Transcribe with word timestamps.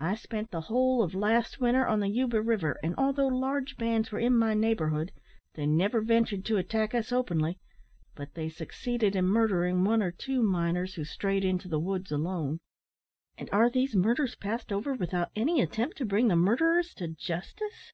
I 0.00 0.14
spent 0.14 0.50
the 0.52 0.62
whole 0.72 1.02
of 1.02 1.14
last 1.14 1.60
winter 1.60 1.86
on 1.86 2.00
the 2.00 2.08
Yuba 2.08 2.40
River; 2.40 2.78
and, 2.82 2.94
although 2.96 3.26
large 3.26 3.76
bands 3.76 4.10
were 4.10 4.18
in 4.18 4.34
my 4.38 4.54
neighbourhood, 4.54 5.12
they 5.54 5.66
never 5.66 6.00
ventured 6.00 6.46
to 6.46 6.56
attack 6.56 6.94
us 6.94 7.12
openly, 7.12 7.58
but 8.14 8.32
they 8.32 8.48
succeeded 8.48 9.14
in 9.14 9.26
murdering 9.26 9.84
one 9.84 10.02
or 10.02 10.12
two 10.12 10.42
miners 10.42 10.94
who 10.94 11.04
strayed 11.04 11.44
into 11.44 11.68
the 11.68 11.78
woods 11.78 12.10
alone." 12.10 12.60
"And 13.36 13.50
are 13.50 13.68
these 13.68 13.94
murders 13.94 14.34
passed 14.34 14.72
over 14.72 14.94
without 14.94 15.28
any 15.36 15.60
attempt 15.60 15.98
to 15.98 16.06
bring 16.06 16.28
the 16.28 16.36
murderers 16.36 16.94
to 16.94 17.08
justice?" 17.08 17.92